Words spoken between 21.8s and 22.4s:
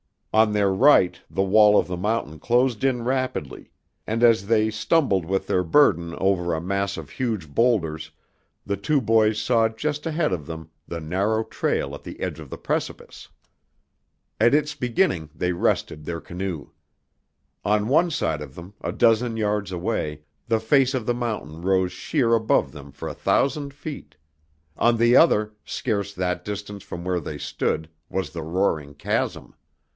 sheer